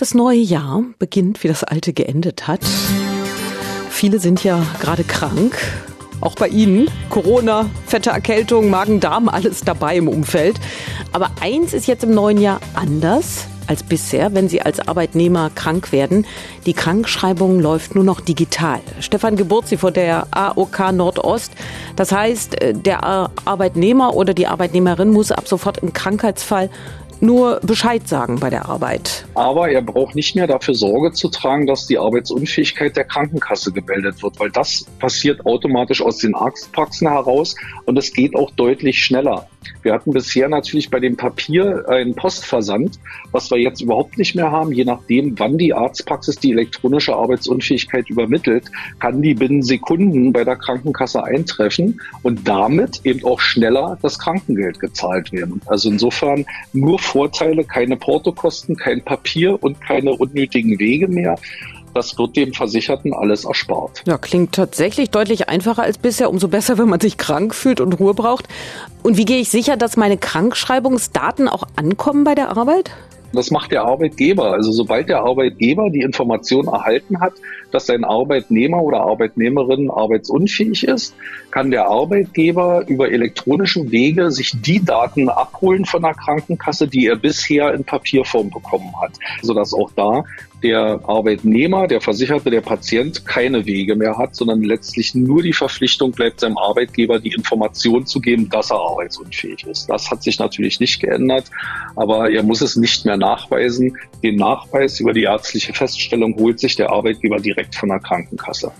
[0.00, 2.64] Das neue Jahr beginnt, wie das alte geendet hat.
[3.90, 5.58] Viele sind ja gerade krank.
[6.22, 6.88] Auch bei Ihnen.
[7.10, 10.58] Corona, fette Erkältung, Magen-Darm, alles dabei im Umfeld.
[11.12, 15.92] Aber eins ist jetzt im neuen Jahr anders als bisher, wenn Sie als Arbeitnehmer krank
[15.92, 16.24] werden.
[16.64, 18.80] Die Krankschreibung läuft nur noch digital.
[19.00, 21.52] Stefan Geburtzi von der AOK Nordost.
[21.96, 23.04] Das heißt, äh, der
[23.44, 26.70] Arbeitnehmer oder die Arbeitnehmerin muss ab sofort im Krankheitsfall
[27.20, 29.26] nur Bescheid sagen bei der Arbeit.
[29.34, 34.22] Aber er braucht nicht mehr dafür Sorge zu tragen, dass die Arbeitsunfähigkeit der Krankenkasse gemeldet
[34.22, 37.54] wird, weil das passiert automatisch aus den Arztpraxen heraus
[37.84, 39.46] und es geht auch deutlich schneller.
[39.82, 42.98] Wir hatten bisher natürlich bei dem Papier einen Postversand,
[43.30, 44.72] was wir jetzt überhaupt nicht mehr haben.
[44.72, 48.64] Je nachdem, wann die Arztpraxis die elektronische Arbeitsunfähigkeit übermittelt,
[48.98, 54.80] kann die binnen Sekunden bei der Krankenkasse eintreffen und damit eben auch schneller das Krankengeld
[54.80, 55.60] gezahlt werden.
[55.66, 61.36] Also insofern nur Vorteile, keine Portokosten, kein Papier und keine unnötigen Wege mehr.
[61.92, 64.04] Das wird dem Versicherten alles erspart.
[64.06, 66.30] Ja, klingt tatsächlich deutlich einfacher als bisher.
[66.30, 68.46] Umso besser, wenn man sich krank fühlt und Ruhe braucht.
[69.02, 72.92] Und wie gehe ich sicher, dass meine Krankschreibungsdaten auch ankommen bei der Arbeit?
[73.32, 74.52] Das macht der Arbeitgeber.
[74.52, 77.34] Also sobald der Arbeitgeber die Information erhalten hat,
[77.70, 81.14] dass sein Arbeitnehmer oder Arbeitnehmerin arbeitsunfähig ist,
[81.50, 87.16] kann der Arbeitgeber über elektronische Wege sich die Daten abholen von der Krankenkasse, die er
[87.16, 90.24] bisher in Papierform bekommen hat, sodass auch da
[90.62, 96.12] der Arbeitnehmer, der Versicherte, der Patient keine Wege mehr hat, sondern letztlich nur die Verpflichtung
[96.12, 99.88] bleibt, seinem Arbeitgeber die Information zu geben, dass er arbeitsunfähig ist.
[99.88, 101.46] Das hat sich natürlich nicht geändert,
[101.96, 103.96] aber er muss es nicht mehr nachweisen.
[104.24, 108.72] Den Nachweis über die ärztliche Feststellung holt sich der Arbeitgeber direkt von der Krankenkasse.